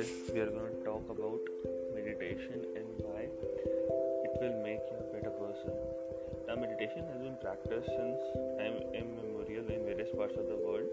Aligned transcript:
we 0.00 0.40
are 0.40 0.48
going 0.48 0.72
to 0.72 0.82
talk 0.82 1.04
about 1.12 1.44
meditation 1.94 2.64
and 2.74 2.86
why 3.04 3.28
it 3.28 4.32
will 4.40 4.56
make 4.64 4.80
you 4.88 4.96
a 4.96 5.08
better 5.12 5.28
person. 5.28 5.76
Now, 6.48 6.56
meditation 6.56 7.04
has 7.12 7.20
been 7.20 7.36
practiced 7.42 7.84
since 7.84 8.20
time 8.56 8.80
immemorial 8.96 9.68
in 9.68 9.84
various 9.84 10.08
parts 10.16 10.32
of 10.40 10.48
the 10.48 10.56
world. 10.56 10.88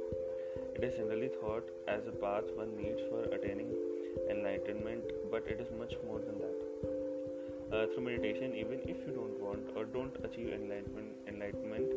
It 0.75 0.83
is 0.83 0.99
generally 0.99 1.31
thought 1.39 1.63
as 1.87 2.03
a 2.03 2.11
path 2.19 2.51
one 2.59 2.75
needs 2.75 2.99
for 3.07 3.23
attaining 3.31 3.71
enlightenment, 4.29 5.07
but 5.31 5.47
it 5.47 5.61
is 5.63 5.71
much 5.79 5.95
more 6.03 6.19
than 6.19 6.43
that. 6.43 6.57
Uh, 7.71 7.87
through 7.93 8.03
meditation, 8.03 8.55
even 8.59 8.83
if 8.83 8.99
you 9.07 9.15
don't 9.15 9.39
want 9.39 9.71
or 9.75 9.85
don't 9.85 10.15
achieve 10.27 10.51
enlightenment, 10.51 11.15
enlightenment 11.27 11.87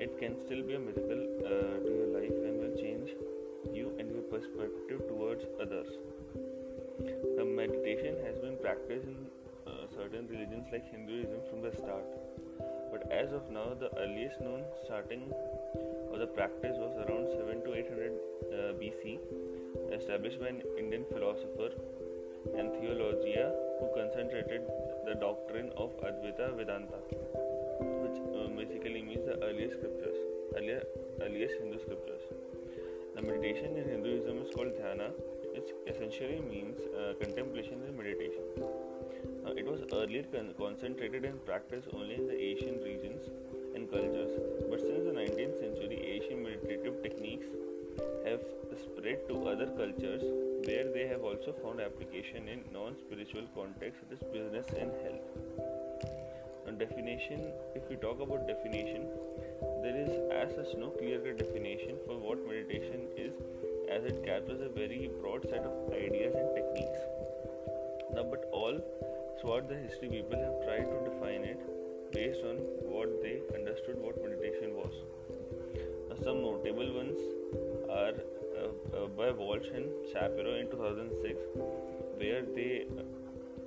it 0.00 0.16
can 0.18 0.36
still 0.46 0.62
be 0.62 0.76
a 0.76 0.80
miracle 0.80 1.22
uh, 1.44 1.76
to 1.84 1.90
your 1.92 2.08
life 2.16 2.32
and 2.32 2.56
will 2.56 2.76
change 2.80 3.12
you 3.74 3.92
and 3.98 4.08
your 4.08 4.24
perspective 4.32 5.04
towards 5.08 5.44
others. 5.60 5.88
The 6.98 7.44
meditation 7.44 8.16
has 8.26 8.38
been 8.38 8.56
practiced 8.58 9.06
in 9.06 9.16
uh, 9.66 9.86
certain 9.94 10.26
religions 10.26 10.66
like 10.72 10.90
Hinduism 10.90 11.38
from 11.48 11.62
the 11.62 11.70
start. 11.70 12.02
But 12.90 13.06
as 13.12 13.32
of 13.32 13.48
now, 13.50 13.74
the 13.78 13.90
earliest 13.98 14.40
known 14.40 14.64
starting 14.84 15.30
of 16.12 16.18
the 16.18 16.26
practice 16.26 16.74
was 16.76 16.90
around 17.06 17.28
7 17.30 17.62
to 17.62 17.74
800 17.74 18.10
uh, 18.10 18.74
BC, 18.82 19.18
established 19.94 20.40
by 20.40 20.48
an 20.48 20.62
Indian 20.76 21.04
philosopher 21.12 21.70
and 22.58 22.72
theologian 22.80 23.52
who 23.78 23.86
concentrated 23.94 24.66
the 25.06 25.14
doctrine 25.14 25.70
of 25.76 25.94
Advaita 26.02 26.56
Vedanta, 26.56 26.98
which 28.02 28.18
uh, 28.34 28.48
basically 28.58 29.02
means 29.02 29.24
the 29.24 29.38
earliest 29.44 29.78
scriptures, 29.78 30.18
earlier, 30.56 30.82
earliest 31.22 31.54
Hindu 31.62 31.78
scriptures. 31.78 32.22
The 33.14 33.22
meditation 33.22 33.76
in 33.76 33.88
Hinduism 33.88 34.38
is 34.42 34.50
called 34.54 34.74
dhyana, 34.74 35.10
which 35.58 35.70
essentially 35.92 36.40
means 36.48 36.78
uh, 36.94 37.14
contemplation 37.20 37.82
and 37.86 37.96
meditation. 37.98 38.44
Uh, 39.44 39.52
it 39.60 39.66
was 39.66 39.80
earlier 39.92 40.22
con- 40.34 40.54
concentrated 40.56 41.24
and 41.24 41.44
practiced 41.44 41.88
only 41.92 42.14
in 42.14 42.26
the 42.28 42.38
Asian 42.50 42.78
regions 42.82 43.22
and 43.74 43.90
cultures, 43.90 44.38
but 44.70 44.80
since 44.80 45.02
the 45.08 45.14
19th 45.20 45.58
century, 45.58 45.98
Asian 46.14 46.42
meditative 46.44 47.02
techniques 47.02 47.46
have 48.24 48.40
spread 48.84 49.26
to 49.28 49.48
other 49.48 49.66
cultures 49.80 50.22
where 50.66 50.86
they 50.92 51.08
have 51.08 51.24
also 51.24 51.52
found 51.62 51.80
application 51.80 52.48
in 52.54 52.62
non 52.72 52.94
spiritual 53.00 53.46
contexts 53.54 54.04
such 54.04 54.18
as 54.18 54.28
business 54.32 54.66
and 54.78 54.92
health. 55.02 55.26
Now, 56.66 56.72
definition 56.84 57.50
if 57.74 57.88
we 57.90 57.96
talk 57.96 58.20
about 58.20 58.46
definition, 58.46 59.08
there 59.82 59.96
is 60.06 60.12
as 60.40 60.54
such 60.54 60.76
no 60.78 60.90
clear 60.90 61.18
definition 61.32 61.96
for 62.06 62.18
what 62.18 62.46
meditation 62.46 63.08
is 63.16 63.32
as 63.90 64.04
it 64.04 64.24
captures 64.24 64.60
a 64.60 64.68
very 64.68 65.10
broad 65.20 65.42
set 65.48 65.64
of 65.64 65.92
ideas 65.92 66.34
and 66.36 66.54
techniques. 66.54 67.00
Now, 68.14 68.24
but 68.24 68.48
all 68.52 68.80
throughout 69.40 69.68
the 69.68 69.76
history, 69.76 70.08
people 70.08 70.38
have 70.38 70.56
tried 70.64 70.86
to 70.92 70.98
define 71.10 71.44
it 71.44 71.60
based 72.12 72.40
on 72.44 72.56
what 72.94 73.22
they 73.22 73.40
understood 73.54 73.98
what 73.98 74.20
meditation 74.22 74.74
was. 74.74 74.94
Now, 76.08 76.16
some 76.24 76.42
notable 76.42 76.92
ones 76.94 77.20
are 77.90 78.14
uh, 78.58 78.70
uh, 78.96 79.06
by 79.08 79.30
Walsh 79.30 79.68
and 79.74 79.86
Shapiro 80.12 80.54
in 80.58 80.70
2006, 80.70 81.38
where 82.18 82.42
they 82.42 82.86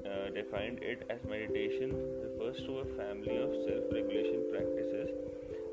uh, 0.06 0.30
defined 0.30 0.80
it 0.82 1.06
as 1.10 1.20
meditation 1.30 1.94
refers 2.24 2.58
to 2.66 2.80
a 2.80 2.86
family 2.98 3.38
of 3.38 3.52
self 3.66 3.86
regulation 3.92 4.44
practices 4.52 5.10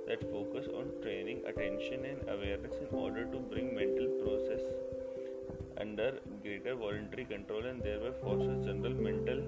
that 0.08 0.22
focus 0.32 0.66
on 0.80 0.86
training 1.02 1.40
attention 1.50 2.04
and 2.10 2.28
awareness 2.34 2.74
in 2.84 2.98
order 2.98 3.24
to 3.32 3.38
bring 3.50 3.74
mental 3.74 4.08
process 4.22 4.62
under 5.80 6.08
greater 6.42 6.74
voluntary 6.74 7.24
control 7.32 7.64
and 7.70 7.82
thereby 7.82 8.12
fosters 8.22 8.64
general 8.66 8.96
mental 9.08 9.42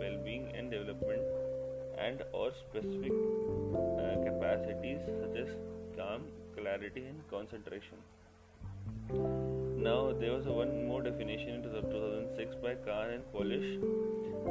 well-being 0.00 0.46
and 0.56 0.70
development 0.70 1.22
and 2.06 2.22
or 2.32 2.50
specific 2.62 3.12
uh, 4.04 4.16
capacities 4.24 5.00
such 5.20 5.36
as 5.44 5.48
calm 5.96 6.22
clarity 6.56 7.04
and 7.10 7.22
concentration. 7.30 7.98
Now 9.88 10.12
there 10.20 10.32
was 10.32 10.46
one 10.46 10.86
more 10.88 11.02
definition 11.02 11.50
in 11.56 11.62
2006 11.62 12.56
by 12.62 12.74
Cahn 12.88 13.10
and 13.16 13.24
Polich 13.32 13.68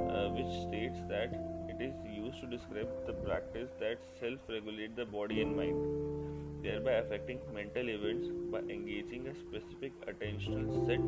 uh, 0.09 0.29
which 0.37 0.53
states 0.67 0.99
that 1.09 1.33
it 1.69 1.81
is 1.81 1.93
used 2.35 2.51
to 2.51 2.57
describe 2.57 2.89
the 3.07 3.13
practice 3.13 3.69
that 3.79 3.99
self 4.19 4.39
regulate 4.49 4.95
the 4.95 5.05
body 5.05 5.41
and 5.41 5.55
mind, 5.55 6.63
thereby 6.63 6.93
affecting 6.93 7.39
mental 7.53 7.87
events 7.89 8.27
by 8.51 8.59
engaging 8.59 9.27
a 9.27 9.35
specific 9.35 9.93
attentional 10.07 10.65
set. 10.87 10.99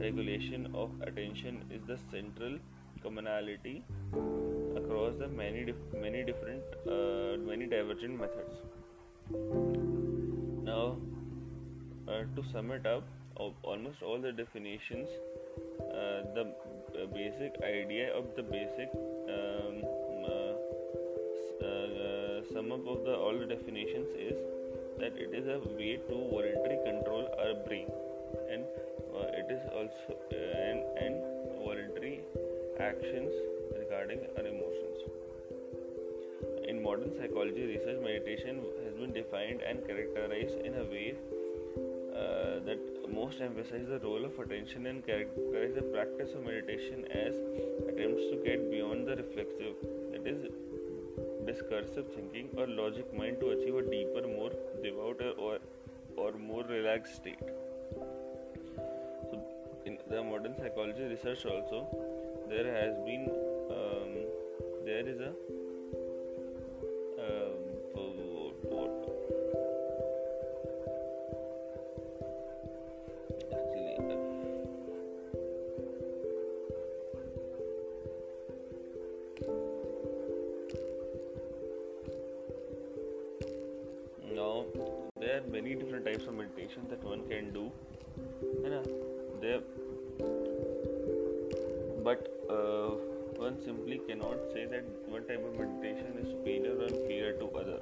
Regulation 0.00 0.68
of 0.74 0.90
attention 1.02 1.62
is 1.70 1.80
the 1.86 1.98
central 2.10 2.58
commonality 3.02 3.82
across 4.76 5.14
the 5.18 5.28
many 5.28 5.64
dif- 5.64 5.92
many 6.00 6.24
different 6.24 6.62
uh, 6.88 7.36
many 7.50 7.66
divergent 7.66 8.18
methods. 8.18 8.54
Now, 10.64 10.96
uh, 12.08 12.22
to 12.36 12.44
sum 12.52 12.72
it 12.72 12.86
up, 12.86 13.04
almost 13.62 14.02
all 14.02 14.20
the 14.20 14.32
definitions, 14.32 15.08
uh, 15.80 16.22
the 16.34 16.44
uh, 16.44 17.06
basic 17.14 17.54
idea 17.62 18.12
of 18.16 18.24
the 18.36 18.42
basic 18.42 18.90
uh, 19.28 19.61
of 22.92 23.04
the 23.04 23.14
all 23.14 23.38
the 23.38 23.46
definitions 23.46 24.08
is 24.28 24.36
that 24.98 25.16
it 25.16 25.34
is 25.40 25.46
a 25.46 25.58
way 25.78 25.98
to 26.08 26.16
voluntary 26.32 26.78
control 26.84 27.28
our 27.38 27.54
brain. 27.66 27.88
And 28.50 28.64
uh, 29.16 29.28
it 29.40 29.50
is 29.50 29.62
also 29.72 30.16
and, 30.30 30.80
and 31.04 31.14
voluntary 31.64 32.20
actions 32.80 33.32
regarding 33.78 34.20
our 34.36 34.46
emotions. 34.46 34.98
In 36.68 36.82
modern 36.82 37.12
psychology 37.18 37.66
research 37.66 38.00
meditation 38.02 38.62
has 38.84 38.94
been 38.94 39.12
defined 39.12 39.60
and 39.62 39.86
characterized 39.86 40.56
in 40.64 40.74
a 40.74 40.84
way 40.84 41.14
uh, 42.14 42.60
that 42.66 42.78
most 43.12 43.40
emphasize 43.40 43.86
the 43.88 43.98
role 44.00 44.24
of 44.24 44.38
attention 44.38 44.86
and 44.86 45.04
characterize 45.04 45.74
the 45.74 45.82
practice 45.82 46.30
of 46.34 46.44
meditation 46.44 47.04
as 47.10 47.34
attempts 47.88 48.24
to 48.30 48.36
get 48.44 48.70
beyond 48.70 49.06
the 49.06 49.16
reflexive, 49.16 49.76
that 50.12 50.26
is, 50.26 50.46
discursive 51.46 52.06
thinking 52.14 52.48
or 52.56 52.66
logic 52.66 53.12
mind 53.14 53.40
to 53.40 53.50
achieve 53.50 53.74
a 53.74 53.82
deeper, 53.82 54.26
more 54.26 54.52
devout 54.82 55.20
or, 55.38 55.58
or 56.16 56.32
more 56.32 56.64
relaxed 56.64 57.16
state. 57.16 57.38
So, 59.30 59.42
in 59.84 59.98
the 60.08 60.22
modern 60.22 60.56
psychology 60.56 61.04
research 61.04 61.44
also, 61.46 61.86
there 62.48 62.72
has 62.72 62.96
been 63.06 63.28
um, 63.70 64.10
there 64.84 65.06
is 65.08 65.20
a 65.20 65.32
can 87.28 87.52
do 87.52 87.70
and 88.64 88.86
there 89.40 89.62
but 92.04 92.28
uh, 92.50 92.90
one 93.42 93.58
simply 93.64 94.00
cannot 94.08 94.38
say 94.52 94.66
that 94.66 94.84
one 95.08 95.26
type 95.26 95.44
of 95.44 95.58
meditation 95.58 96.18
is 96.20 96.28
superior 96.30 96.76
or 96.76 96.86
inferior 96.86 97.32
to 97.38 97.46
other. 97.58 97.80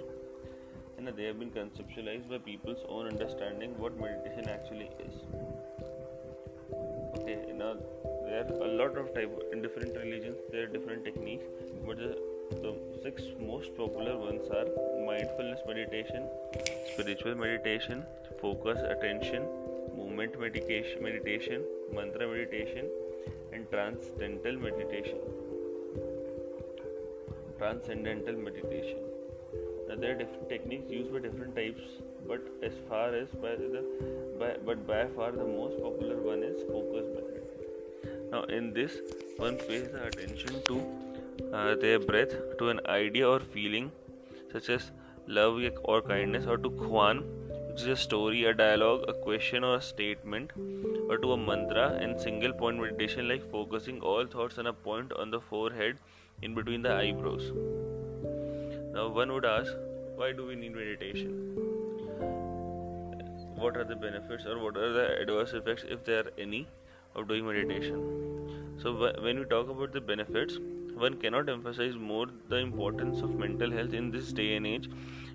And 0.97 1.09
they 1.17 1.25
have 1.25 1.39
been 1.39 1.51
conceptualized 1.51 2.29
by 2.29 2.39
people's 2.39 2.85
own 2.89 3.07
understanding 3.09 3.77
what 3.79 3.99
meditation 3.99 4.49
actually 4.49 4.91
is. 5.07 5.15
Okay 7.19 7.39
now 7.57 7.75
there 8.25 8.45
are 8.45 8.67
a 8.67 8.73
lot 8.81 8.97
of 8.97 9.15
type 9.15 9.33
in 9.53 9.63
different 9.63 9.97
religions 9.97 10.37
there 10.53 10.65
are 10.65 10.67
different 10.67 11.05
techniques 11.05 11.45
but 11.87 11.97
the, 11.97 12.17
the 12.51 12.75
six 13.03 13.23
most 13.39 13.77
popular 13.77 14.17
ones 14.19 14.49
are 14.61 14.67
mindfulness 15.07 15.61
meditation 15.67 16.29
spiritual 16.93 17.35
meditation 17.35 18.05
focus 18.41 18.79
attention 18.95 19.47
movement 19.97 20.39
meditation 20.41 21.03
meditation 21.03 21.65
mantra 21.93 22.27
meditation 22.27 22.87
and 23.53 23.69
transcendental 23.71 24.57
meditation. 24.59 25.19
Transcendental 27.59 28.37
meditation. 28.37 28.99
Now 29.89 29.97
there 29.97 30.13
are 30.13 30.19
different 30.19 30.49
techniques 30.49 30.91
used 30.91 31.13
by 31.13 31.19
different 31.19 31.57
types 31.57 31.81
but 32.29 32.41
as 32.63 32.73
far 32.89 33.15
as 33.15 33.29
by 33.43 33.57
the 33.57 33.85
by, 34.39 34.57
but 34.65 34.87
by 34.87 35.07
far 35.17 35.33
the 35.33 35.45
most 35.45 35.83
popular 35.83 36.17
one 36.21 36.43
is 36.43 36.63
focus 36.63 37.07
method. 37.15 38.31
Now 38.31 38.43
in 38.45 38.73
this 38.73 38.99
one 39.37 39.57
pays 39.57 39.89
attention 39.89 40.63
to 40.69 41.10
uh, 41.53 41.75
their 41.77 41.99
breath 41.99 42.35
to 42.59 42.69
an 42.69 42.81
idea 42.87 43.29
or 43.29 43.41
feeling 43.41 43.91
such 44.53 44.69
as 44.69 44.91
love 45.27 45.61
or 45.85 46.03
kindness 46.03 46.47
or 46.47 46.57
to 46.57 46.71
koan 46.71 47.23
which 47.71 47.83
is 47.83 47.87
a 47.87 47.97
story, 47.97 48.45
a 48.45 48.53
dialogue, 48.53 49.05
a 49.09 49.13
question, 49.13 49.63
or 49.63 49.77
a 49.77 49.81
statement, 49.81 50.51
or 51.09 51.19
to 51.19 51.33
a 51.33 51.37
mantra, 51.37 51.91
and 52.01 52.21
single 52.21 52.53
point 52.53 52.81
meditation 52.81 53.29
like 53.29 53.49
focusing 53.51 54.01
all 54.01 54.27
thoughts 54.27 54.59
on 54.59 54.67
a 54.67 54.73
point 54.73 55.13
on 55.13 55.31
the 55.31 55.41
forehead 55.41 55.97
in 56.43 56.55
between 56.55 56.83
the 56.83 56.93
eyebrows. 56.93 57.53
Now, 58.93 59.09
one 59.09 59.33
would 59.33 59.45
ask, 59.45 59.73
why 60.17 60.33
do 60.33 60.47
we 60.47 60.57
need 60.57 60.75
meditation? 60.75 61.55
What 63.55 63.77
are 63.77 63.85
the 63.85 63.97
benefits 63.97 64.47
or 64.47 64.59
what 64.59 64.77
are 64.77 64.93
the 64.93 65.21
adverse 65.23 65.53
effects, 65.53 65.85
if 65.89 66.05
there 66.05 66.25
are 66.25 66.33
any, 66.39 66.67
of 67.15 67.29
doing 67.29 67.47
meditation? 67.47 68.77
So, 68.83 68.95
when 69.23 69.39
we 69.39 69.45
talk 69.45 69.69
about 69.69 69.93
the 69.93 70.01
benefits, 70.01 70.59
one 71.05 71.17
cannot 71.23 71.49
emphasize 71.49 71.97
more 71.97 72.27
the 72.49 72.57
importance 72.57 73.23
of 73.27 73.39
mental 73.43 73.71
health 73.79 73.95
in 74.01 74.11
this 74.11 74.33
day 74.41 74.55
and 74.57 74.67
age 74.67 74.89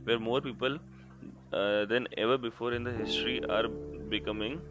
where 0.04 0.20
more 0.20 0.42
people 0.42 0.78
uh, 1.54 1.86
than 1.86 2.08
ever 2.18 2.38
before 2.38 2.74
in 2.74 2.84
the 2.84 2.92
history 2.92 3.44
are 3.50 3.68
becoming 4.16 4.62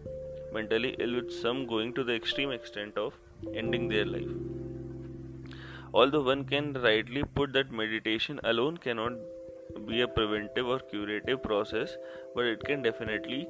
mentally 0.53 0.95
ill 0.99 1.15
with 1.17 1.33
some 1.33 1.67
going 1.67 1.93
to 1.95 2.05
the 2.05 2.15
extreme 2.15 2.51
extent 2.51 2.97
of 2.97 3.15
ending 3.55 3.89
their 3.89 4.05
life. 4.05 4.35
Although 5.93 6.23
one 6.23 6.45
can 6.45 6.73
rightly 6.75 7.25
put 7.25 7.53
that 7.53 7.73
meditation 7.73 8.41
alone 8.45 8.77
cannot 8.77 9.13
be 9.87 10.01
a 10.03 10.09
preventive 10.09 10.67
or 10.67 10.79
curative 10.79 11.43
process 11.43 11.97
but 12.35 12.45
it 12.45 12.65
can 12.65 12.83
definitely 12.83 13.47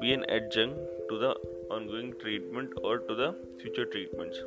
be 0.00 0.12
an 0.12 0.24
adjunct 0.30 0.78
to 1.08 1.18
the 1.18 1.34
ongoing 1.70 2.14
treatment 2.20 2.70
or 2.82 2.98
to 2.98 3.14
the 3.14 3.34
future 3.60 3.84
treatments 3.84 4.38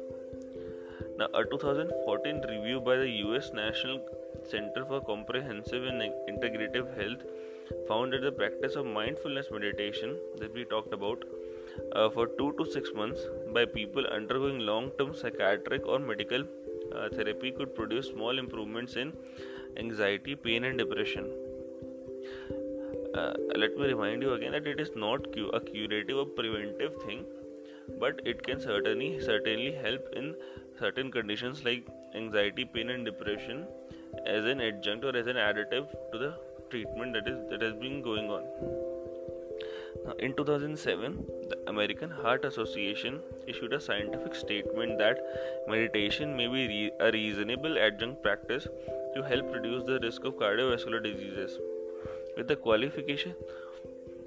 a 1.19 1.43
2014 1.43 2.41
review 2.47 2.79
by 2.79 2.95
the 2.97 3.09
US 3.25 3.51
National 3.51 3.99
Center 4.47 4.85
for 4.85 5.01
Comprehensive 5.01 5.83
and 5.83 6.01
Integrative 6.29 6.95
Health 6.95 7.23
found 7.87 8.13
that 8.13 8.21
the 8.21 8.31
practice 8.31 8.75
of 8.75 8.85
mindfulness 8.85 9.47
meditation 9.51 10.15
that 10.39 10.53
we 10.53 10.63
talked 10.65 10.93
about 10.93 11.23
uh, 11.93 12.09
for 12.11 12.27
2 12.27 12.53
to 12.59 12.71
6 12.71 12.91
months 12.95 13.21
by 13.51 13.65
people 13.65 14.05
undergoing 14.05 14.59
long 14.59 14.91
term 14.99 15.15
psychiatric 15.15 15.87
or 15.87 15.97
medical 15.97 16.43
uh, 16.95 17.09
therapy 17.09 17.51
could 17.51 17.73
produce 17.73 18.09
small 18.09 18.37
improvements 18.37 18.95
in 18.95 19.11
anxiety, 19.77 20.35
pain, 20.35 20.65
and 20.65 20.77
depression. 20.77 21.31
Uh, 23.15 23.33
let 23.55 23.75
me 23.75 23.87
remind 23.87 24.21
you 24.21 24.33
again 24.33 24.51
that 24.51 24.67
it 24.67 24.79
is 24.79 24.91
not 24.95 25.33
cu- 25.33 25.49
a 25.49 25.59
curative 25.59 26.17
or 26.17 26.25
preventive 26.25 27.01
thing, 27.03 27.25
but 27.99 28.19
it 28.25 28.43
can 28.43 28.59
certainly 28.59 29.19
certainly 29.19 29.71
help 29.71 30.09
in 30.15 30.35
certain 30.79 31.11
conditions 31.11 31.63
like 31.63 31.87
anxiety, 32.15 32.65
pain, 32.65 32.89
and 32.89 33.05
depression 33.05 33.65
as 34.25 34.45
an 34.45 34.61
adjunct 34.61 35.05
or 35.05 35.15
as 35.15 35.27
an 35.27 35.35
additive 35.35 35.87
to 36.11 36.17
the 36.17 36.33
treatment 36.69 37.13
that 37.13 37.27
is 37.27 37.39
that 37.49 37.61
has 37.61 37.73
been 37.73 38.01
going 38.01 38.29
on. 38.29 38.43
Now, 40.05 40.13
in 40.19 40.33
2007, 40.35 41.25
the 41.49 41.57
American 41.67 42.09
Heart 42.09 42.45
Association 42.45 43.19
issued 43.47 43.73
a 43.73 43.79
scientific 43.79 44.35
statement 44.35 44.97
that 44.99 45.19
meditation 45.67 46.35
may 46.37 46.47
be 46.47 46.67
re- 46.67 46.91
a 46.99 47.11
reasonable 47.11 47.77
adjunct 47.77 48.21
practice 48.21 48.67
to 49.15 49.23
help 49.23 49.53
reduce 49.53 49.83
the 49.83 49.99
risk 49.99 50.23
of 50.23 50.35
cardiovascular 50.35 51.03
diseases, 51.03 51.57
with 52.37 52.47
the 52.47 52.55
qualification 52.55 53.35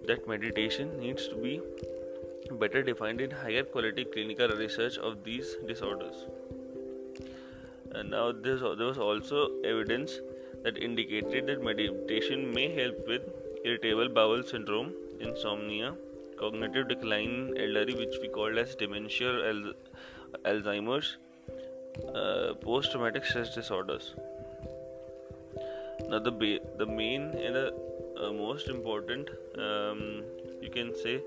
that 0.07 0.27
meditation 0.27 0.99
needs 0.99 1.29
to 1.29 1.37
be 1.37 1.61
better 2.59 2.83
defined 2.83 3.21
in 3.21 3.31
higher 3.31 3.63
quality 3.63 4.05
clinical 4.05 4.49
research 4.49 4.99
of 4.99 5.25
these 5.25 5.57
disorders. 5.67 6.27
And 7.93 8.11
now 8.11 8.33
there 8.33 8.57
was 8.57 8.99
also 8.99 9.61
evidence 9.63 10.21
that 10.63 10.79
indicated 10.79 11.47
that 11.47 11.63
meditation 11.63 12.53
may 12.53 12.75
help 12.75 13.07
with 13.09 13.23
irritable 13.65 14.09
bowel 14.09 14.43
syndrome, 14.43 14.93
insomnia, 15.21 15.95
cognitive 16.39 16.89
decline, 16.89 17.53
in 17.57 17.59
elderly, 17.59 17.95
which 17.95 18.17
we 18.23 18.29
call 18.29 18.59
as 18.59 18.75
dementia, 18.75 19.31
Al- 19.49 19.75
Alzheimer's, 20.45 21.17
uh, 22.15 22.55
post-traumatic 22.55 23.25
stress 23.25 23.55
disorders. 23.55 24.15
Now 26.09 26.19
the 26.19 26.33
ba- 26.33 26.61
the 26.79 26.87
main 26.87 27.23
and 27.23 27.55
the 27.55 27.75
uh, 28.21 28.33
most 28.33 28.69
important, 28.69 29.29
um, 29.59 30.25
you 30.63 30.71
can 30.71 30.95
say, 30.95 31.23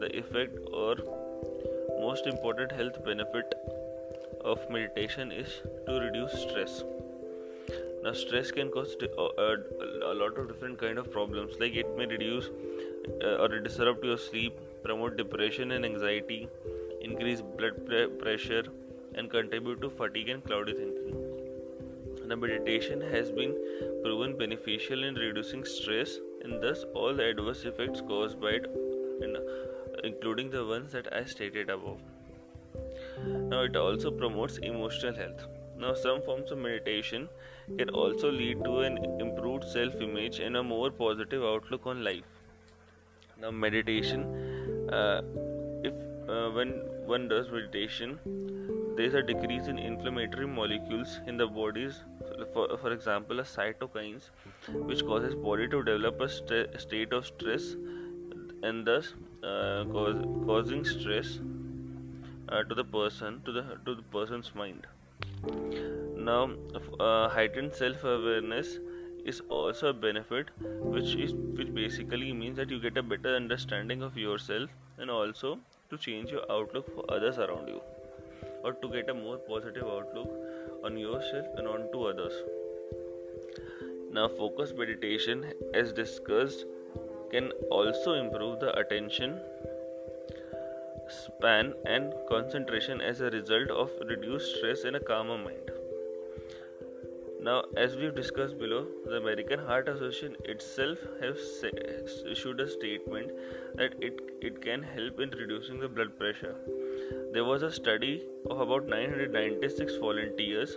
the 0.00 0.16
effect 0.16 0.58
or 0.72 0.96
most 2.00 2.26
important 2.26 2.72
health 2.72 3.04
benefit 3.04 3.54
of 4.44 4.58
meditation 4.70 5.32
is 5.32 5.60
to 5.86 6.00
reduce 6.00 6.32
stress. 6.42 6.82
Now 8.02 8.12
stress 8.12 8.50
can 8.52 8.70
cause 8.70 8.96
uh, 9.02 9.22
uh, 9.22 9.56
a 10.12 10.14
lot 10.14 10.38
of 10.38 10.48
different 10.48 10.78
kind 10.78 10.98
of 10.98 11.10
problems. 11.10 11.54
Like 11.58 11.74
it 11.74 11.96
may 11.96 12.06
reduce 12.06 12.50
uh, 13.22 13.42
or 13.42 13.48
disrupt 13.60 14.04
your 14.04 14.18
sleep 14.18 14.58
promote 14.82 15.16
depression 15.16 15.72
and 15.72 15.84
anxiety 15.84 16.48
increase 17.00 17.40
blood 17.40 18.18
pressure 18.20 18.64
and 19.14 19.30
contribute 19.30 19.80
to 19.80 19.90
fatigue 19.90 20.28
and 20.28 20.44
cloudy 20.44 20.74
thinking. 20.74 21.16
Now 22.26 22.36
meditation 22.36 23.00
has 23.00 23.30
been 23.32 23.54
proven 24.04 24.36
beneficial 24.38 25.04
in 25.04 25.14
reducing 25.14 25.64
stress 25.64 26.18
and 26.44 26.62
thus 26.62 26.84
all 26.94 27.14
the 27.14 27.24
adverse 27.24 27.64
effects 27.64 28.00
caused 28.00 28.40
by 28.40 28.50
it 28.50 28.66
including 30.04 30.50
the 30.50 30.64
ones 30.64 30.92
that 30.92 31.12
I 31.12 31.24
stated 31.24 31.70
above. 31.70 31.98
Now, 33.24 33.62
it 33.62 33.76
also 33.76 34.10
promotes 34.10 34.58
emotional 34.58 35.14
health. 35.14 35.46
Now, 35.76 35.94
some 35.94 36.22
forms 36.22 36.50
of 36.50 36.58
meditation 36.58 37.28
can 37.76 37.90
also 37.90 38.30
lead 38.30 38.64
to 38.64 38.80
an 38.80 38.98
improved 39.20 39.64
self 39.64 39.94
image 40.00 40.40
and 40.40 40.56
a 40.56 40.62
more 40.62 40.90
positive 40.90 41.42
outlook 41.42 41.86
on 41.86 42.02
life. 42.04 42.24
Now, 43.40 43.50
meditation, 43.50 44.24
uh, 44.90 45.22
if 45.84 45.94
uh, 46.28 46.50
when 46.50 46.70
one 47.06 47.28
does 47.28 47.50
meditation, 47.50 48.18
there 48.98 49.06
is 49.06 49.14
a 49.14 49.22
decrease 49.22 49.68
in 49.68 49.78
inflammatory 49.78 50.46
molecules 50.46 51.20
in 51.28 51.36
the 51.36 51.46
bodies. 51.46 52.02
For, 52.52 52.76
for 52.78 52.92
example, 52.92 53.36
cytokines, 53.36 54.30
which 54.72 55.04
causes 55.06 55.36
body 55.36 55.68
to 55.68 55.82
develop 55.84 56.20
a 56.20 56.28
st- 56.28 56.80
state 56.80 57.12
of 57.12 57.26
stress 57.26 57.76
and 58.62 58.84
thus 58.84 59.14
uh, 59.44 59.84
cause, 59.92 60.16
causing 60.46 60.84
stress 60.84 61.38
uh, 62.48 62.62
to 62.64 62.74
the 62.74 62.84
person 62.84 63.40
to 63.44 63.52
the 63.52 63.62
to 63.86 63.94
the 63.94 64.02
person's 64.14 64.52
mind 64.54 64.86
now 66.16 66.50
uh, 66.98 67.28
heightened 67.28 67.74
self-awareness 67.74 68.78
is 69.24 69.40
also 69.48 69.90
a 69.90 69.92
benefit 69.92 70.50
which 70.96 71.14
is 71.26 71.34
which 71.60 71.72
basically 71.74 72.32
means 72.32 72.56
that 72.56 72.70
you 72.70 72.80
get 72.80 72.96
a 72.96 73.02
better 73.02 73.36
understanding 73.36 74.02
of 74.02 74.16
yourself 74.16 74.70
and 74.98 75.10
also 75.10 75.58
to 75.90 75.98
change 76.08 76.30
your 76.30 76.44
outlook 76.50 76.92
for 76.94 77.04
others 77.16 77.38
around 77.38 77.68
you 77.68 77.80
or 78.64 78.72
to 78.72 78.88
get 78.88 79.10
a 79.10 79.14
more 79.14 79.36
positive 79.36 79.84
outlook 79.84 80.30
on 80.84 80.96
yourself 80.96 81.46
and 81.56 81.68
on 81.68 81.90
to 81.92 82.04
others 82.06 82.40
now 84.12 84.28
focus 84.28 84.72
meditation 84.76 85.46
as 85.74 85.92
discussed 85.92 86.64
can 87.30 87.50
also 87.70 88.14
improve 88.14 88.58
the 88.60 88.76
attention 88.78 89.38
span 91.08 91.74
and 91.86 92.12
concentration 92.28 93.00
as 93.00 93.20
a 93.20 93.30
result 93.30 93.70
of 93.70 93.90
reduced 94.06 94.56
stress 94.56 94.84
and 94.84 94.96
a 94.96 95.00
calmer 95.00 95.38
mind. 95.38 95.70
Now, 97.40 97.64
as 97.76 97.96
we've 97.96 98.14
discussed 98.14 98.58
below, 98.58 98.86
the 99.06 99.16
American 99.16 99.60
Heart 99.60 99.88
Association 99.88 100.36
itself 100.44 100.98
has 101.20 101.64
issued 102.30 102.60
a 102.60 102.68
statement 102.68 103.30
that 103.76 103.94
it, 104.00 104.20
it 104.42 104.60
can 104.60 104.82
help 104.82 105.20
in 105.20 105.30
reducing 105.30 105.80
the 105.80 105.88
blood 105.88 106.18
pressure. 106.18 106.56
There 107.32 107.44
was 107.44 107.62
a 107.62 107.70
study 107.70 108.24
of 108.50 108.60
about 108.60 108.86
996 108.86 109.96
volunteers 109.96 110.76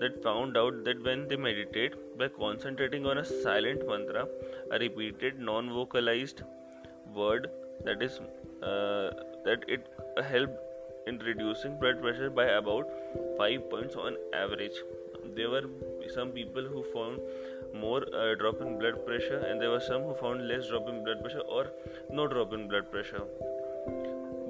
that 0.00 0.22
found 0.22 0.56
out 0.56 0.84
that 0.84 1.02
when 1.02 1.26
they 1.28 1.36
meditate 1.36 1.94
by 2.18 2.28
concentrating 2.28 3.06
on 3.06 3.18
a 3.18 3.24
silent 3.24 3.86
mantra, 3.88 4.26
a 4.70 4.78
repeated 4.78 5.38
non 5.38 5.70
vocalized 5.70 6.42
word 7.14 7.48
that 7.84 8.02
is 8.02 8.20
uh, 8.62 9.10
that 9.44 9.64
it 9.68 9.86
helped 10.24 10.58
in 11.06 11.18
reducing 11.18 11.78
blood 11.78 12.00
pressure 12.00 12.30
by 12.30 12.44
about 12.44 12.88
5 13.38 13.70
points 13.70 13.94
on 13.94 14.16
average. 14.34 14.78
There 15.36 15.50
were 15.50 15.64
some 16.14 16.30
people 16.30 16.62
who 16.62 16.82
found 16.92 17.20
more 17.74 18.02
uh, 18.14 18.34
drop 18.34 18.60
in 18.60 18.78
blood 18.78 19.04
pressure 19.06 19.38
and 19.38 19.60
there 19.60 19.70
were 19.70 19.80
some 19.80 20.02
who 20.02 20.14
found 20.14 20.48
less 20.48 20.68
drop 20.68 20.88
in 20.88 21.04
blood 21.04 21.20
pressure 21.20 21.40
or 21.40 21.66
no 22.10 22.26
drop 22.26 22.52
in 22.52 22.68
blood 22.68 22.90
pressure. 22.90 23.22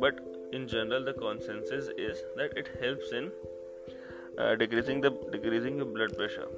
But 0.01 0.21
in 0.53 0.67
general 0.69 1.05
the 1.05 1.13
consensus 1.13 1.89
is 1.97 2.23
that 2.37 2.57
it 2.57 2.69
helps 2.81 3.13
in 3.13 3.31
uh, 4.39 4.55
decreasing 4.55 5.01
the 5.01 5.11
decreasing 5.33 5.79
the 5.79 5.85
blood 5.85 6.17
pressure. 6.17 6.49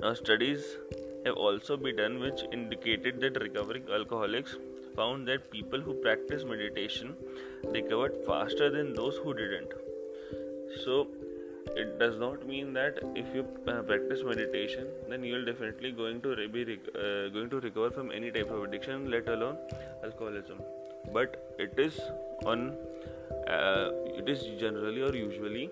Now 0.00 0.14
studies 0.14 0.76
have 1.24 1.36
also 1.36 1.76
been 1.76 1.96
done 1.96 2.18
which 2.20 2.42
indicated 2.52 3.20
that 3.20 3.40
recovering 3.40 3.84
alcoholics 3.92 4.56
found 4.96 5.28
that 5.28 5.50
people 5.50 5.80
who 5.80 5.94
practice 5.94 6.44
meditation 6.44 7.14
recovered 7.64 8.16
faster 8.26 8.70
than 8.70 8.94
those 8.94 9.16
who 9.16 9.34
didn't. 9.34 9.72
So 10.84 11.08
it 11.76 11.98
does 11.98 12.18
not 12.18 12.46
mean 12.46 12.72
that 12.72 12.98
if 13.14 13.34
you 13.34 13.46
uh, 13.66 13.82
practice 13.82 14.22
meditation 14.24 14.86
then 15.08 15.22
you 15.22 15.34
will 15.34 15.44
definitely 15.44 15.92
going 15.92 16.20
to 16.22 16.34
be 16.48 16.78
uh, 16.94 17.28
going 17.28 17.50
to 17.50 17.60
recover 17.60 17.90
from 17.90 18.10
any 18.10 18.30
type 18.30 18.50
of 18.50 18.62
addiction 18.62 19.10
let 19.10 19.28
alone 19.28 19.58
alcoholism 20.02 20.58
but 21.12 21.36
it 21.58 21.78
is 21.78 22.00
on 22.44 22.76
uh, 23.48 23.90
it 24.20 24.28
is 24.28 24.42
generally 24.60 25.02
or 25.02 25.14
usually 25.14 25.70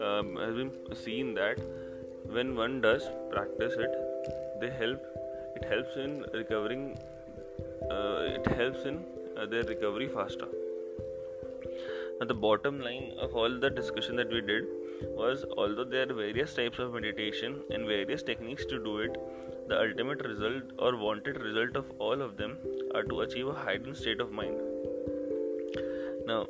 um, 0.00 0.36
has 0.36 0.54
been 0.54 0.72
seen 0.94 1.34
that 1.34 1.58
when 2.30 2.54
one 2.56 2.80
does 2.80 3.08
practice 3.30 3.74
it 3.78 3.92
they 4.60 4.70
help 4.70 5.00
it 5.56 5.64
helps 5.64 5.96
in 5.96 6.24
recovering 6.32 6.96
uh, 7.90 8.20
it 8.38 8.46
helps 8.46 8.84
in 8.84 9.04
uh, 9.36 9.46
their 9.46 9.62
recovery 9.62 10.08
faster. 10.08 10.48
Now 12.20 12.26
the 12.26 12.34
bottom 12.34 12.80
line 12.80 13.12
of 13.20 13.34
all 13.34 13.58
the 13.60 13.70
discussion 13.70 14.16
that 14.16 14.30
we 14.30 14.40
did 14.40 14.64
was 15.16 15.44
although 15.56 15.84
there 15.84 16.08
are 16.10 16.14
various 16.14 16.54
types 16.54 16.78
of 16.78 16.92
meditation 16.92 17.60
and 17.70 17.86
various 17.86 18.22
techniques 18.22 18.64
to 18.66 18.82
do 18.82 18.98
it 18.98 19.16
the 19.68 19.78
ultimate 19.80 20.24
result 20.26 20.64
or 20.78 20.96
wanted 20.96 21.40
result 21.40 21.76
of 21.76 21.92
all 21.98 22.20
of 22.20 22.36
them 22.36 22.56
are 22.94 23.04
to 23.04 23.20
achieve 23.20 23.48
a 23.48 23.54
heightened 23.54 23.96
state 23.96 24.20
of 24.20 24.32
mind 24.32 24.58
now 26.28 26.46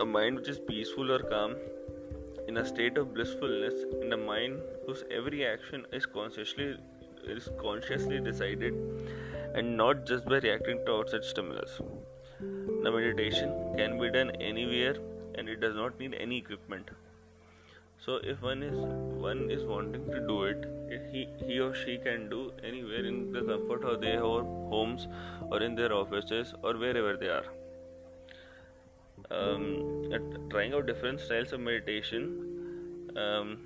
a 0.00 0.04
mind 0.04 0.38
which 0.38 0.48
is 0.52 0.58
peaceful 0.68 1.12
or 1.16 1.18
calm 1.32 1.54
in 2.48 2.56
a 2.60 2.64
state 2.70 2.98
of 2.98 3.12
blissfulness 3.14 3.74
and 4.00 4.12
a 4.12 4.16
mind 4.16 4.60
whose 4.86 5.02
every 5.18 5.44
action 5.46 5.84
is 5.98 6.06
consciously 6.14 6.66
is 7.34 7.48
consciously 7.60 8.18
decided 8.28 8.80
and 9.54 9.76
not 9.76 10.04
just 10.10 10.26
by 10.32 10.38
reacting 10.46 10.80
to 10.86 10.94
outside 10.94 11.24
stimulus. 11.24 11.80
The 12.40 12.90
meditation 12.96 13.52
can 13.76 13.98
be 14.00 14.10
done 14.10 14.30
anywhere 14.48 14.96
and 15.36 15.48
it 15.48 15.60
does 15.60 15.74
not 15.74 15.98
need 15.98 16.14
any 16.14 16.38
equipment. 16.38 16.90
So 18.04 18.16
if 18.22 18.42
one 18.42 18.62
is 18.62 18.76
one 19.26 19.50
is 19.50 19.64
wanting 19.64 20.10
to 20.14 20.20
do 20.32 20.40
it, 20.54 20.66
he 21.12 21.26
he 21.44 21.60
or 21.66 21.74
she 21.84 21.98
can 22.08 22.28
do 22.28 22.40
anywhere 22.72 23.04
in 23.12 23.22
the 23.38 23.44
comfort 23.52 23.84
of 23.92 24.00
their 24.00 24.18
homes 24.20 25.06
or 25.50 25.62
in 25.62 25.74
their 25.76 25.92
offices 26.00 26.54
or 26.62 26.74
wherever 26.84 27.16
they 27.16 27.30
are. 27.38 27.46
Um, 29.30 30.08
trying 30.50 30.72
out 30.72 30.86
different 30.86 31.20
styles 31.20 31.52
of 31.52 31.60
meditation 31.60 33.12
um, 33.16 33.58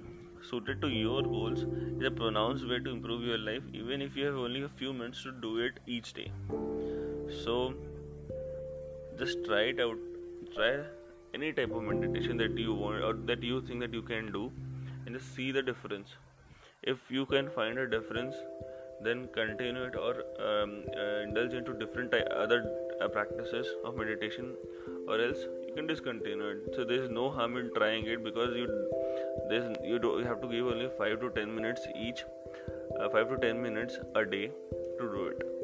suited 0.43 0.81
to 0.81 0.89
your 0.89 1.23
goals 1.23 1.65
is 1.99 2.07
a 2.07 2.11
pronounced 2.11 2.67
way 2.67 2.79
to 2.79 2.91
improve 2.91 3.23
your 3.23 3.37
life 3.37 3.63
even 3.75 4.01
if 4.01 4.17
you 4.17 4.25
have 4.25 4.37
only 4.37 4.63
a 4.63 4.69
few 4.69 4.93
minutes 4.95 5.23
to 5.25 5.33
do 5.33 5.59
it 5.59 5.75
each 5.87 6.15
day. 6.15 6.31
So 7.45 7.75
just 9.19 9.45
try 9.45 9.63
it 9.73 9.81
out. 9.81 9.99
Try 10.55 10.79
any 11.35 11.53
type 11.53 11.71
of 11.73 11.83
meditation 11.83 12.39
that 12.39 12.57
you 12.57 12.75
want 12.75 13.05
or 13.05 13.13
that 13.27 13.43
you 13.43 13.61
think 13.61 13.81
that 13.81 13.93
you 13.93 14.03
can 14.03 14.33
do 14.33 14.51
and 15.05 15.15
just 15.15 15.35
see 15.35 15.53
the 15.53 15.63
difference. 15.63 16.09
If 16.83 16.99
you 17.11 17.27
can 17.27 17.51
find 17.51 17.79
a 17.79 17.87
difference 17.87 18.35
then 19.03 19.29
continue 19.35 19.85
it 19.85 19.97
or 19.97 20.13
um, 20.47 20.85
uh, 20.97 21.21
indulge 21.23 21.55
into 21.55 21.73
different 21.75 22.11
ty- 22.13 22.29
other 22.45 22.65
uh, 23.01 23.09
practices 23.09 23.67
of 23.85 23.97
meditation 23.97 24.55
or 25.09 25.21
else 25.21 25.39
you 25.67 25.75
can 25.75 25.87
discontinue 25.87 26.51
it. 26.51 26.75
So 26.75 26.85
there 26.85 27.03
is 27.03 27.11
no 27.11 27.31
harm 27.31 27.57
in 27.57 27.71
trying 27.75 28.07
it 28.07 28.23
because 28.23 28.57
you 28.57 28.67
there's 29.49 29.77
you 29.85 29.99
do 29.99 30.17
you 30.19 30.25
have 30.25 30.41
to 30.43 30.49
give 30.49 30.67
only 30.67 30.89
5 30.99 31.21
to 31.21 31.31
10 31.31 31.55
minutes 31.55 31.87
each 31.97 32.25
uh, 33.01 33.09
5 33.09 33.31
to 33.31 33.37
10 33.39 33.63
minutes 33.63 33.99
a 34.15 34.25
day 34.25 34.51
to 34.99 35.11
do 35.15 35.27
it 35.33 35.60